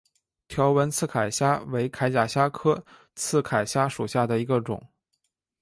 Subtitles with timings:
[0.47, 4.83] 条纹刺铠虾为铠甲虾科刺铠虾属下的一个种。